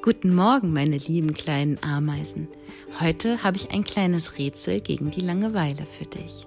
[0.00, 2.46] Guten Morgen, meine lieben kleinen Ameisen.
[3.00, 6.46] Heute habe ich ein kleines Rätsel gegen die Langeweile für dich.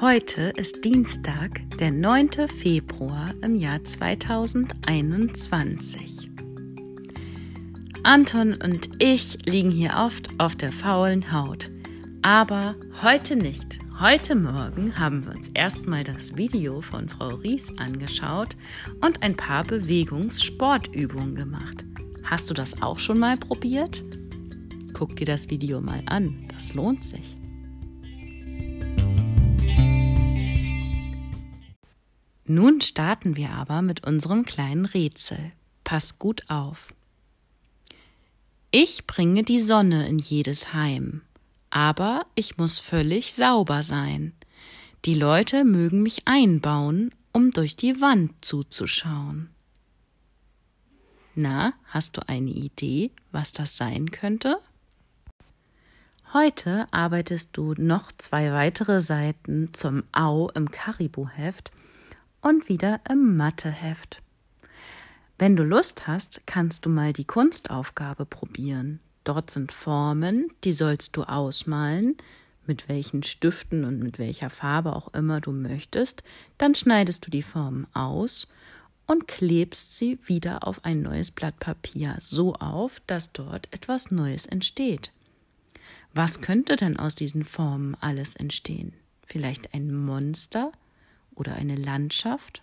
[0.00, 2.48] Heute ist Dienstag, der 9.
[2.48, 6.28] Februar im Jahr 2021.
[8.02, 11.70] Anton und ich liegen hier oft auf der faulen Haut,
[12.22, 13.78] aber heute nicht.
[14.00, 18.56] Heute Morgen haben wir uns erstmal das Video von Frau Ries angeschaut
[19.02, 21.84] und ein paar Bewegungssportübungen gemacht.
[22.24, 24.02] Hast du das auch schon mal probiert?
[24.94, 27.36] Guck dir das Video mal an, das lohnt sich.
[32.46, 35.52] Nun starten wir aber mit unserem kleinen Rätsel.
[35.84, 36.94] Pass gut auf.
[38.70, 41.20] Ich bringe die Sonne in jedes Heim
[41.70, 44.32] aber ich muss völlig sauber sein.
[45.04, 49.50] Die Leute mögen mich einbauen, um durch die Wand zuzuschauen.
[51.34, 54.58] Na, hast du eine Idee, was das sein könnte?
[56.32, 61.70] Heute arbeitest du noch zwei weitere Seiten zum Au im Karibu-Heft
[62.40, 64.22] und wieder im Matheheft.
[65.38, 69.00] Wenn du Lust hast, kannst du mal die Kunstaufgabe probieren.
[69.24, 72.16] Dort sind Formen, die sollst du ausmalen,
[72.66, 76.22] mit welchen Stiften und mit welcher Farbe auch immer du möchtest.
[76.58, 78.48] Dann schneidest du die Formen aus
[79.06, 84.46] und klebst sie wieder auf ein neues Blatt Papier so auf, dass dort etwas Neues
[84.46, 85.10] entsteht.
[86.14, 88.92] Was könnte denn aus diesen Formen alles entstehen?
[89.26, 90.72] Vielleicht ein Monster
[91.34, 92.62] oder eine Landschaft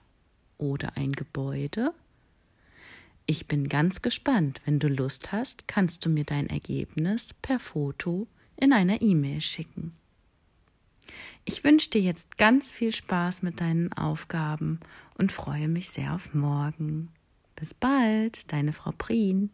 [0.58, 1.94] oder ein Gebäude?
[3.30, 4.62] Ich bin ganz gespannt.
[4.64, 8.26] Wenn du Lust hast, kannst du mir dein Ergebnis per Foto
[8.56, 9.92] in einer E-Mail schicken.
[11.44, 14.80] Ich wünsche dir jetzt ganz viel Spaß mit deinen Aufgaben
[15.18, 17.10] und freue mich sehr auf morgen.
[17.58, 19.50] Bis bald, deine Frau Prien.